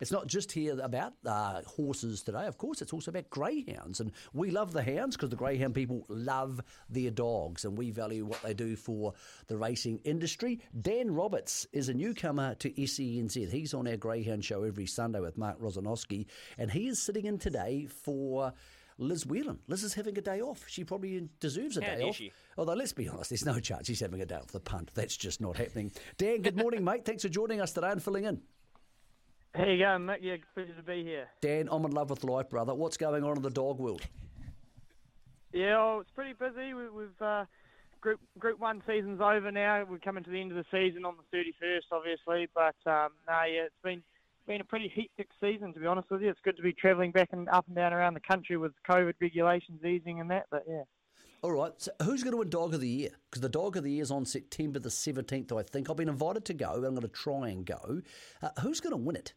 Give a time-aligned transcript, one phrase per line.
[0.00, 2.46] It's not just here about uh, horses today.
[2.46, 4.00] Of course, it's also about greyhounds.
[4.00, 8.24] And we love the hounds because the greyhound people love their dogs and we value
[8.24, 9.14] what they do for
[9.48, 10.60] the racing industry.
[10.80, 13.50] Dan Roberts is a newcomer to SENZ.
[13.50, 16.26] He's on our greyhound show every Sunday with Mark Rosanowski.
[16.58, 18.52] And he is sitting in today for.
[19.00, 19.60] Liz Whelan.
[19.68, 20.64] Liz is having a day off.
[20.66, 22.16] She probably deserves a How day off.
[22.16, 22.32] she?
[22.56, 24.90] Although, let's be honest, there's no chance she's having a day off the punt.
[24.94, 25.92] That's just not happening.
[26.16, 27.04] Dan, good morning, mate.
[27.04, 28.40] Thanks for joining us today and filling in.
[29.54, 30.18] How you going, Mick?
[30.20, 31.28] Yeah, pleasure to be here.
[31.40, 32.74] Dan, I'm in love with life, brother.
[32.74, 34.02] What's going on in the dog world?
[35.52, 36.74] Yeah, oh, it's pretty busy.
[36.74, 37.46] We, we've uh,
[38.00, 39.84] group Group One season's over now.
[39.88, 42.48] We're coming to the end of the season on the 31st, obviously.
[42.54, 44.02] But um, no, yeah, it's been
[44.46, 46.30] been a pretty hectic season to be honest with you.
[46.30, 49.14] It's good to be travelling back and up and down around the country with COVID
[49.20, 50.46] regulations easing and that.
[50.50, 50.82] But yeah.
[51.40, 53.10] All right, so who's going to win Dog of the Year?
[53.30, 55.88] Because the Dog of the Year is on September the 17th, I think.
[55.88, 56.72] I've been invited to go.
[56.72, 58.02] I'm going to try and go.
[58.42, 59.34] Uh, who's going to win it?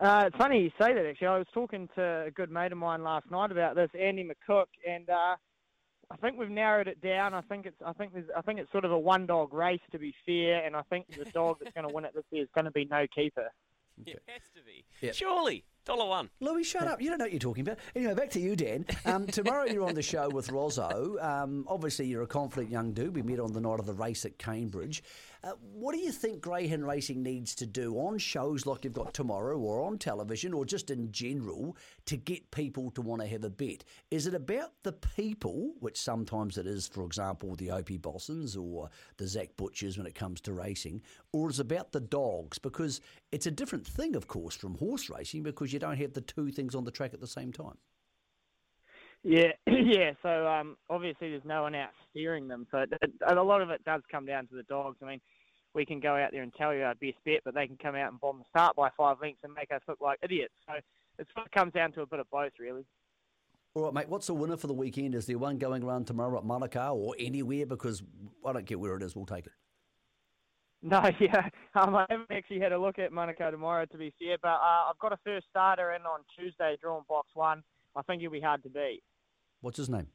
[0.00, 1.04] Uh, it's funny you say that.
[1.04, 4.24] Actually, I was talking to a good mate of mine last night about this, Andy
[4.24, 5.36] McCook, and uh,
[6.10, 7.34] I think we've narrowed it down.
[7.34, 9.80] I think it's I think there's I think it's sort of a one dog race
[9.92, 12.44] to be fair, and I think the dog that's going to win it this year
[12.44, 13.50] is going to be No Keeper.
[14.06, 14.86] It has to be.
[15.02, 15.12] Yeah.
[15.12, 15.64] Surely.
[15.86, 16.30] Dollar one.
[16.40, 17.00] Louis, shut up.
[17.00, 17.78] You don't know what you're talking about.
[17.96, 18.84] Anyway, back to you, Dan.
[19.06, 21.16] Um, tomorrow you're on the show with Rozzo.
[21.20, 23.14] Um, obviously, you're a confident young dude.
[23.14, 25.02] We met on the night of the race at Cambridge.
[25.42, 29.14] Uh, what do you think greyhound racing needs to do on shows like you've got
[29.14, 33.42] tomorrow or on television or just in general to get people to want to have
[33.42, 33.82] a bet?
[34.10, 38.90] Is it about the people, which sometimes it is, for example, the Opie Bossons or
[39.16, 41.00] the Zach Butchers when it comes to racing,
[41.32, 42.58] or is it about the dogs?
[42.58, 43.00] Because
[43.32, 46.50] it's a different thing, of course, from horse racing because you don't have the two
[46.50, 47.76] things on the track at the same time.
[49.22, 50.12] Yeah, yeah.
[50.22, 52.66] So um, obviously, there's no one out steering them.
[52.70, 54.98] So it, it, a lot of it does come down to the dogs.
[55.02, 55.20] I mean,
[55.74, 57.94] we can go out there and tell you our best bet, but they can come
[57.94, 60.54] out and bomb the start by five lengths and make us look like idiots.
[60.66, 60.74] So
[61.18, 62.84] it sort of comes down to a bit of both, really.
[63.74, 65.14] All right, mate, what's the winner for the weekend?
[65.14, 67.66] Is there one going around tomorrow at Manukau or anywhere?
[67.66, 68.02] Because
[68.44, 69.52] I don't care where it is, we'll take it.
[70.82, 71.48] No, yeah.
[71.74, 74.90] Um, I haven't actually had a look at Manukau tomorrow, to be fair, but uh,
[74.90, 77.62] I've got a first starter in on Tuesday, drawn box one.
[77.96, 79.02] I think he'll be hard to beat.
[79.60, 80.06] What's his name?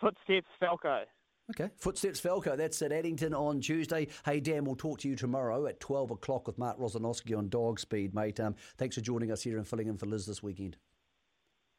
[0.00, 1.02] Footsteps Falco.
[1.50, 1.68] Okay.
[1.76, 4.06] Footsteps Falco, that's at Addington on Tuesday.
[4.24, 7.80] Hey, Dan, we'll talk to you tomorrow at 12 o'clock with Mark Rosanowski on Dog
[7.80, 8.38] Speed, mate.
[8.38, 10.76] Um, thanks for joining us here and filling in for Liz this weekend.